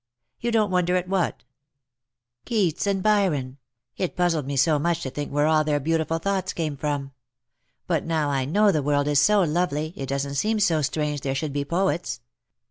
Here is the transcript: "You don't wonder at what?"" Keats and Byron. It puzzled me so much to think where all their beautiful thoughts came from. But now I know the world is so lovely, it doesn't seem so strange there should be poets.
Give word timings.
"You 0.41 0.49
don't 0.51 0.71
wonder 0.71 0.95
at 0.95 1.07
what?"" 1.07 1.43
Keats 2.45 2.87
and 2.87 3.03
Byron. 3.03 3.59
It 3.97 4.15
puzzled 4.15 4.47
me 4.47 4.57
so 4.57 4.79
much 4.79 5.01
to 5.03 5.11
think 5.11 5.31
where 5.31 5.45
all 5.45 5.63
their 5.63 5.79
beautiful 5.79 6.17
thoughts 6.17 6.53
came 6.53 6.75
from. 6.75 7.11
But 7.85 8.03
now 8.03 8.31
I 8.31 8.45
know 8.45 8.71
the 8.71 8.81
world 8.81 9.07
is 9.07 9.19
so 9.19 9.43
lovely, 9.43 9.93
it 9.95 10.09
doesn't 10.09 10.33
seem 10.41 10.59
so 10.59 10.81
strange 10.81 11.21
there 11.21 11.35
should 11.35 11.53
be 11.53 11.65
poets. 11.65 12.19